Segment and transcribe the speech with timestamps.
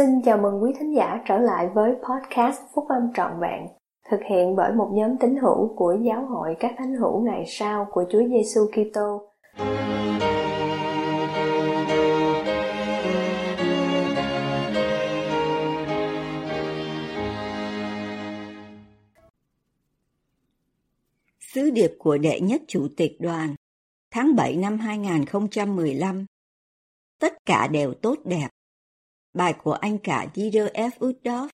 [0.00, 3.66] Xin chào mừng quý thính giả trở lại với podcast Phúc Âm Trọn Vẹn,
[4.10, 7.86] thực hiện bởi một nhóm tín hữu của Giáo hội các thánh hữu ngày sau
[7.90, 9.32] của Chúa Giêsu Kitô.
[21.40, 23.54] Sứ điệp của đệ nhất chủ tịch đoàn
[24.10, 26.26] tháng 7 năm 2015
[27.18, 28.48] Tất cả đều tốt đẹp
[29.32, 30.90] Bài của anh cả Dieter F.
[30.98, 31.48] Uddorf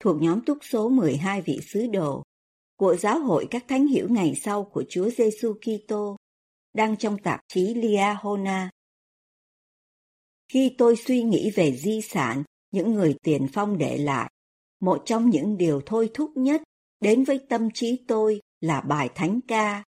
[0.00, 2.22] thuộc nhóm túc số 12 vị sứ đồ
[2.76, 6.16] của Giáo hội các thánh hiểu ngày sau của Chúa Giêsu Kitô
[6.72, 8.70] đăng trong tạp chí Liahona.
[10.52, 14.30] Khi tôi suy nghĩ về di sản những người tiền phong để lại,
[14.80, 16.62] một trong những điều thôi thúc nhất
[17.00, 19.84] đến với tâm trí tôi là bài thánh ca.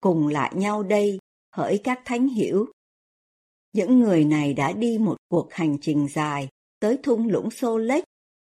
[0.00, 1.18] Cùng lại nhau đây,
[1.56, 2.66] hỡi các thánh hiểu,
[3.72, 6.48] những người này đã đi một cuộc hành trình dài
[6.80, 8.04] tới thung lũng Sô Lếch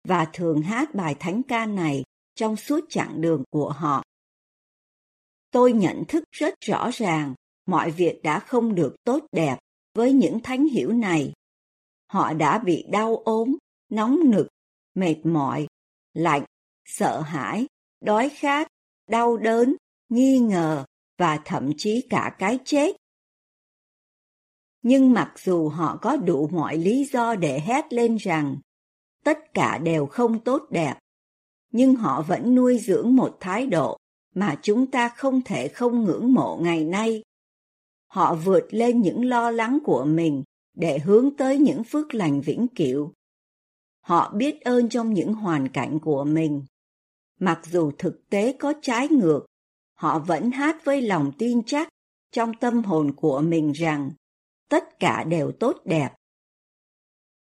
[0.08, 2.04] và thường hát bài thánh ca này
[2.34, 4.02] trong suốt chặng đường của họ.
[5.50, 7.34] Tôi nhận thức rất rõ ràng
[7.66, 9.58] mọi việc đã không được tốt đẹp
[9.94, 11.32] với những thánh hiểu này.
[12.12, 13.56] Họ đã bị đau ốm,
[13.88, 14.46] nóng nực,
[14.94, 15.66] mệt mỏi,
[16.14, 16.44] lạnh,
[16.84, 17.66] sợ hãi,
[18.00, 18.68] đói khát,
[19.08, 19.76] đau đớn,
[20.08, 20.84] nghi ngờ
[21.18, 22.96] và thậm chí cả cái chết
[24.82, 28.56] nhưng mặc dù họ có đủ mọi lý do để hét lên rằng
[29.24, 30.94] tất cả đều không tốt đẹp,
[31.72, 33.96] nhưng họ vẫn nuôi dưỡng một thái độ
[34.34, 37.22] mà chúng ta không thể không ngưỡng mộ ngày nay.
[38.06, 40.42] Họ vượt lên những lo lắng của mình
[40.76, 43.12] để hướng tới những phước lành vĩnh cửu.
[44.00, 46.64] Họ biết ơn trong những hoàn cảnh của mình.
[47.40, 49.46] Mặc dù thực tế có trái ngược,
[49.94, 51.88] họ vẫn hát với lòng tin chắc
[52.32, 54.10] trong tâm hồn của mình rằng
[54.70, 56.10] tất cả đều tốt đẹp.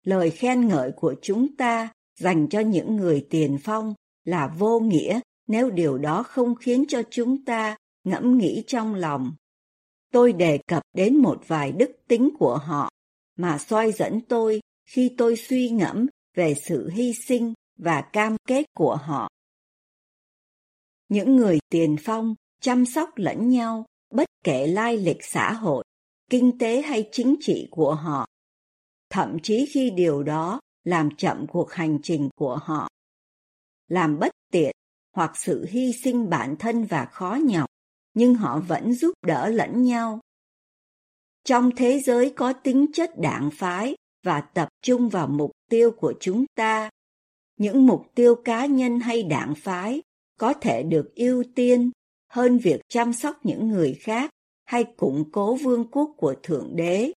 [0.04, 3.94] Lời khen ngợi của chúng ta dành cho những người tiền phong
[4.24, 9.32] là vô nghĩa nếu điều đó không khiến cho chúng ta ngẫm nghĩ trong lòng.
[10.12, 12.90] Tôi đề cập đến một vài đức tính của họ,
[13.36, 18.64] mà soi dẫn tôi khi tôi suy ngẫm về sự hy sinh và cam kết
[18.76, 19.28] của họ.
[21.08, 25.84] Những người tiền phong chăm sóc lẫn nhau, bất kể lai lịch xã hội
[26.30, 28.26] kinh tế hay chính trị của họ.
[29.10, 32.88] Thậm chí khi điều đó làm chậm cuộc hành trình của họ.
[33.88, 34.76] Làm bất tiện
[35.12, 37.66] hoặc sự hy sinh bản thân và khó nhọc,
[38.14, 40.20] nhưng họ vẫn giúp đỡ lẫn nhau.
[41.44, 46.14] Trong thế giới có tính chất đảng phái và tập trung vào mục tiêu của
[46.20, 46.90] chúng ta,
[47.56, 50.02] những mục tiêu cá nhân hay đảng phái
[50.38, 51.90] có thể được ưu tiên
[52.28, 54.30] hơn việc chăm sóc những người khác
[54.64, 57.12] hay củng cố vương quốc của Thượng Đế.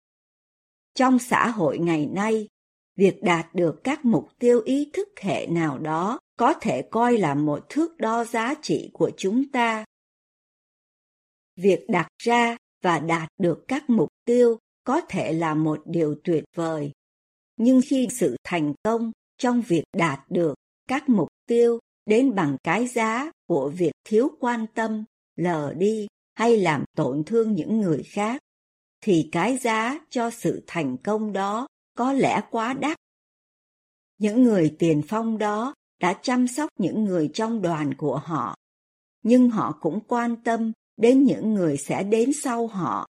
[0.94, 2.48] Trong xã hội ngày nay,
[2.96, 7.34] việc đạt được các mục tiêu ý thức hệ nào đó có thể coi là
[7.34, 9.84] một thước đo giá trị của chúng ta.
[11.56, 16.44] Việc đặt ra và đạt được các mục tiêu có thể là một điều tuyệt
[16.54, 16.92] vời,
[17.56, 20.54] nhưng khi sự thành công trong việc đạt được
[20.88, 25.04] các mục tiêu đến bằng cái giá của việc thiếu quan tâm,
[25.36, 26.06] lờ đi
[26.36, 28.40] hay làm tổn thương những người khác,
[29.00, 31.66] thì cái giá cho sự thành công đó
[31.96, 32.96] có lẽ quá đắt.
[34.18, 38.56] Những người tiền phong đó đã chăm sóc những người trong đoàn của họ,
[39.22, 43.06] nhưng họ cũng quan tâm đến những người sẽ đến sau họ.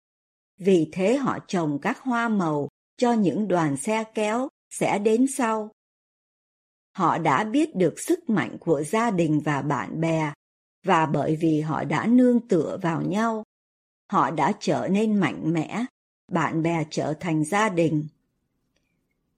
[0.59, 5.71] Vì thế họ trồng các hoa màu cho những đoàn xe kéo sẽ đến sau.
[6.97, 10.33] Họ đã biết được sức mạnh của gia đình và bạn bè
[10.85, 13.43] và bởi vì họ đã nương tựa vào nhau,
[14.13, 15.85] họ đã trở nên mạnh mẽ,
[16.33, 18.07] bạn bè trở thành gia đình.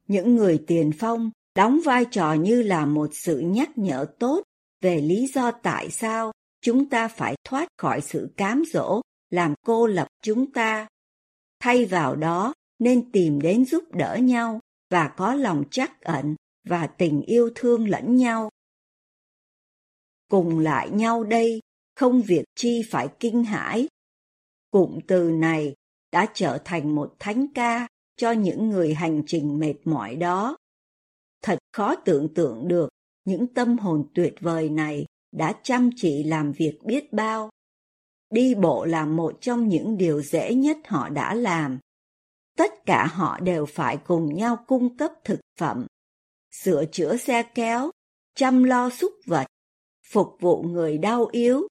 [0.08, 4.42] Những người tiền phong đóng vai trò như là một sự nhắc nhở tốt
[4.80, 9.00] về lý do tại sao chúng ta phải thoát khỏi sự cám dỗ
[9.30, 10.86] làm cô lập chúng ta.
[11.60, 14.60] Thay vào đó, nên tìm đến giúp đỡ nhau
[14.90, 16.34] và có lòng trắc ẩn
[16.68, 18.48] và tình yêu thương lẫn nhau
[20.28, 21.60] cùng lại nhau đây,
[21.94, 23.88] không việc chi phải kinh hãi.
[24.70, 25.74] Cụm từ này
[26.12, 30.56] đã trở thành một thánh ca cho những người hành trình mệt mỏi đó.
[31.42, 32.88] Thật khó tưởng tượng được
[33.24, 37.50] những tâm hồn tuyệt vời này đã chăm chỉ làm việc biết bao.
[38.30, 41.78] Đi bộ là một trong những điều dễ nhất họ đã làm.
[42.56, 45.86] Tất cả họ đều phải cùng nhau cung cấp thực phẩm,
[46.50, 47.90] sửa chữa xe kéo,
[48.34, 49.46] chăm lo súc vật,
[50.12, 51.68] phục vụ người đau yếu,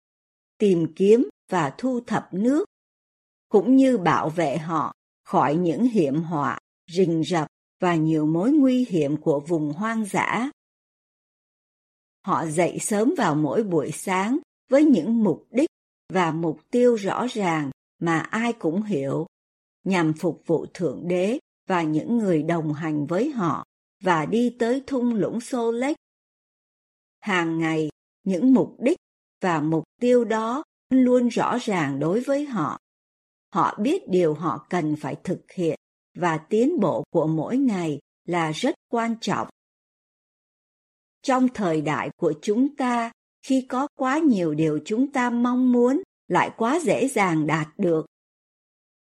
[0.57, 2.65] tìm kiếm và thu thập nước,
[3.49, 4.93] cũng như bảo vệ họ
[5.23, 6.59] khỏi những hiểm họa,
[6.91, 7.47] rình rập
[7.79, 10.51] và nhiều mối nguy hiểm của vùng hoang dã.
[12.25, 14.37] Họ dậy sớm vào mỗi buổi sáng
[14.69, 15.69] với những mục đích
[16.13, 19.25] và mục tiêu rõ ràng mà ai cũng hiểu,
[19.83, 23.65] nhằm phục vụ Thượng Đế và những người đồng hành với họ
[24.03, 25.97] và đi tới thung lũng Xô Lách.
[27.19, 27.89] Hàng ngày,
[28.25, 28.97] những mục đích
[29.41, 32.79] và mục tiêu đó luôn rõ ràng đối với họ.
[33.53, 35.79] Họ biết điều họ cần phải thực hiện
[36.17, 39.47] và tiến bộ của mỗi ngày là rất quan trọng.
[41.21, 43.11] Trong thời đại của chúng ta,
[43.47, 48.05] khi có quá nhiều điều chúng ta mong muốn lại quá dễ dàng đạt được.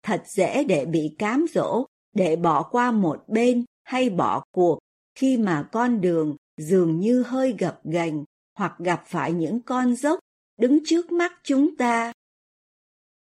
[0.02, 4.78] Thật dễ để bị cám dỗ, để bỏ qua một bên hay bỏ cuộc
[5.14, 8.24] khi mà con đường dường như hơi gập ghềnh
[8.58, 10.19] hoặc gặp phải những con dốc
[10.61, 12.12] đứng trước mắt chúng ta.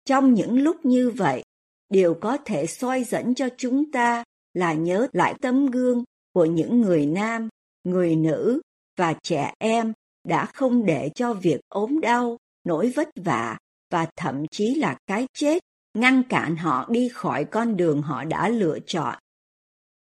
[0.05, 1.43] Trong những lúc như vậy,
[1.89, 4.25] điều có thể soi dẫn cho chúng ta
[4.55, 7.49] là nhớ lại tấm gương của những người nam,
[7.85, 8.61] người nữ
[8.97, 9.93] và trẻ em
[10.25, 13.59] đã không để cho việc ốm đau, nỗi vất vả
[13.91, 15.63] và thậm chí là cái chết
[15.95, 19.19] ngăn cản họ đi khỏi con đường họ đã lựa chọn.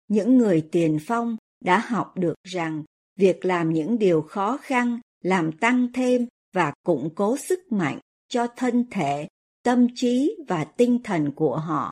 [0.07, 2.83] Những người tiền phong đã học được rằng
[3.15, 8.48] việc làm những điều khó khăn làm tăng thêm và củng cố sức mạnh cho
[8.48, 9.27] thân thể,
[9.63, 11.92] tâm trí và tinh thần của họ.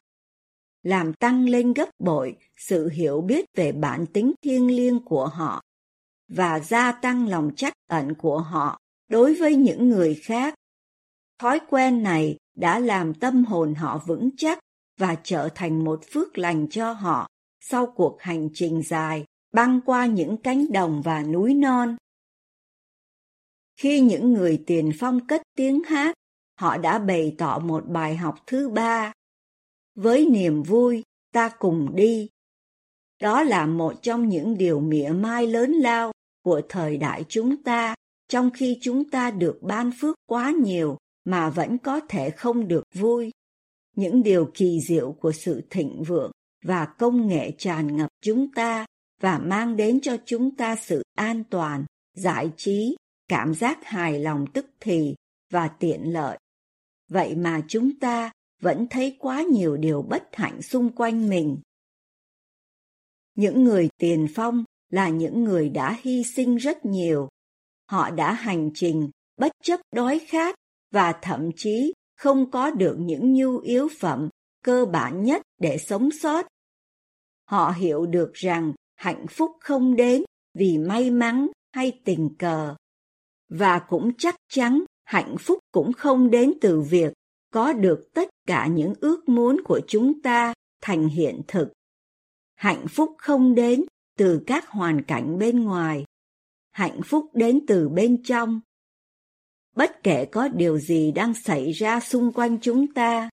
[0.83, 5.61] Làm tăng lên gấp bội sự hiểu biết về bản tính thiêng liêng của họ
[6.27, 8.79] và gia tăng lòng trắc ẩn của họ
[9.09, 10.53] đối với những người khác.
[11.39, 14.59] Thói quen này đã làm tâm hồn họ vững chắc
[14.99, 17.27] và trở thành một phước lành cho họ
[17.59, 21.95] sau cuộc hành trình dài băng qua những cánh đồng và núi non.
[23.77, 26.15] Khi những người tiền phong cất tiếng hát,
[26.59, 29.13] họ đã bày tỏ một bài học thứ ba.
[29.95, 31.03] Với niềm vui,
[31.33, 32.27] ta cùng đi.
[33.21, 36.11] Đó là một trong những điều mỉa mai lớn lao
[36.43, 37.95] của thời đại chúng ta,
[38.29, 42.83] trong khi chúng ta được ban phước quá nhiều mà vẫn có thể không được
[42.95, 43.31] vui.
[43.95, 46.31] Những điều kỳ diệu của sự thịnh vượng
[46.65, 48.85] và công nghệ tràn ngập chúng ta
[49.21, 51.85] và mang đến cho chúng ta sự an toàn,
[52.15, 52.95] giải trí,
[53.27, 55.15] cảm giác hài lòng tức thì
[55.49, 56.37] và tiện lợi.
[57.09, 58.31] Vậy mà chúng ta
[58.61, 61.57] vẫn thấy quá nhiều điều bất hạnh xung quanh mình.
[63.35, 67.27] Những người tiền phong là những người đã hy sinh rất nhiều.
[67.89, 70.55] Họ đã hành trình bất chấp đói khát
[70.91, 74.29] và thậm chí không có được những nhu yếu phẩm
[74.63, 76.47] cơ bản nhất để sống sót.
[77.45, 80.23] Họ hiểu được rằng hạnh phúc không đến
[80.53, 82.75] vì may mắn hay tình cờ
[83.49, 87.13] và cũng chắc chắn, hạnh phúc cũng không đến từ việc
[87.53, 91.73] có được tất cả những ước muốn của chúng ta thành hiện thực.
[92.55, 93.83] Hạnh phúc không đến
[94.17, 96.05] từ các hoàn cảnh bên ngoài.
[96.71, 98.61] Hạnh phúc đến từ bên trong.
[99.75, 103.29] Bất kể có điều gì đang xảy ra xung quanh chúng ta,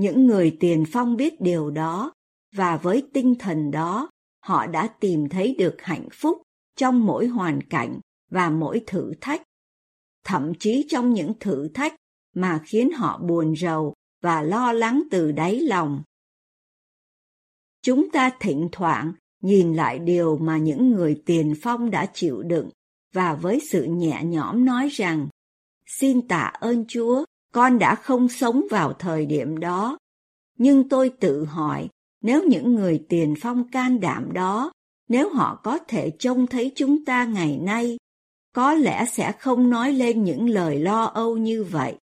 [0.00, 2.12] những người tiền phong biết điều đó
[2.54, 4.10] và với tinh thần đó,
[4.40, 6.42] họ đã tìm thấy được hạnh phúc
[6.76, 9.42] trong mỗi hoàn cảnh và mỗi thử thách.
[10.24, 11.94] Thậm chí trong những thử thách
[12.34, 16.02] mà khiến họ buồn rầu và lo lắng từ đáy lòng.
[17.82, 22.70] Chúng ta thỉnh thoảng nhìn lại điều mà những người tiền phong đã chịu đựng
[23.12, 25.28] và với sự nhẹ nhõm nói rằng,
[25.86, 29.98] xin tạ ơn chúa, con đã không sống vào thời điểm đó.
[30.58, 31.88] Nhưng tôi tự hỏi,
[32.22, 34.72] nếu những người tiền phong can đảm đó,
[35.08, 37.98] nếu họ có thể trông thấy chúng ta ngày nay
[38.54, 41.96] có lẽ sẽ không nói lên những lời lo âu như vậy.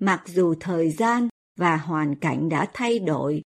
[0.00, 3.42] Mặc dù thời gian và hoàn cảnh đã thay đổi,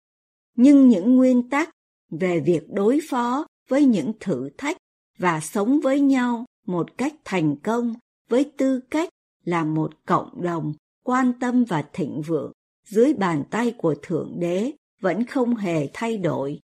[0.57, 1.71] nhưng những nguyên tắc
[2.11, 4.77] về việc đối phó với những thử thách
[5.19, 7.95] và sống với nhau một cách thành công
[8.29, 9.09] với tư cách
[9.45, 10.73] là một cộng đồng
[11.05, 12.53] quan tâm và thịnh vượng
[12.89, 16.61] dưới bàn tay của thượng đế vẫn không hề thay đổi.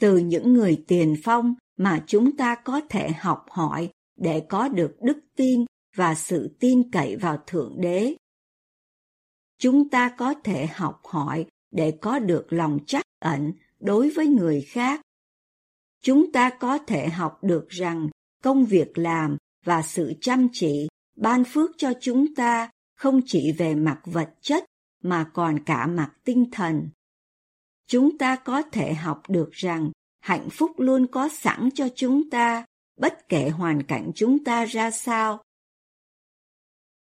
[0.00, 4.96] Từ những người tiền phong mà chúng ta có thể học hỏi để có được
[5.00, 5.64] đức tin
[5.96, 8.14] và sự tin cậy vào thượng đế.
[9.58, 14.60] Chúng ta có thể học hỏi để có được lòng chắc ẩn đối với người
[14.60, 15.00] khác.
[16.02, 18.08] Chúng ta có thể học được rằng
[18.42, 23.74] công việc làm và sự chăm chỉ, ban phước cho chúng ta không chỉ về
[23.74, 24.64] mặt vật chất
[25.02, 26.88] mà còn cả mặt tinh thần.
[27.86, 29.90] Chúng ta có thể học được rằng
[30.22, 32.64] hạnh phúc luôn có sẵn cho chúng ta
[32.98, 35.42] bất kể hoàn cảnh chúng ta ra sao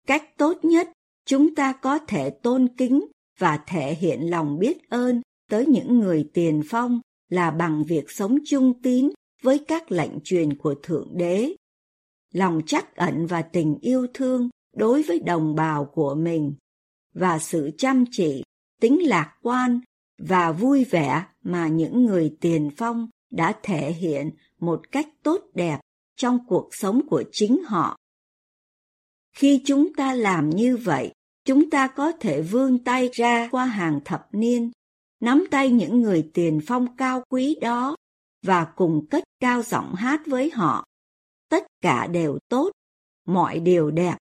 [0.08, 0.90] cách tốt nhất
[1.26, 3.06] chúng ta có thể tôn kính
[3.40, 8.38] và thể hiện lòng biết ơn tới những người tiền phong là bằng việc sống
[8.46, 9.10] chung tín
[9.44, 11.54] với các lệnh truyền của Thượng Đế.
[12.34, 16.54] Lòng chắc ẩn và tình yêu thương đối với đồng bào của mình
[17.14, 18.44] và sự chăm chỉ,
[18.82, 19.80] tính lạc quan
[20.18, 25.80] và vui vẻ mà những người tiền phong đã thể hiện một cách tốt đẹp
[26.16, 27.98] trong cuộc sống của chính họ.
[29.36, 31.12] Khi chúng ta làm như vậy,
[31.46, 34.72] chúng ta có thể vươn tay ra qua hàng thập niên,
[35.20, 37.96] nắm tay những người tiền phong cao quý đó
[38.44, 40.86] và cùng cất cao giọng hát với họ.
[41.50, 42.72] Tất cả đều tốt,
[43.28, 44.18] mọi điều đẹp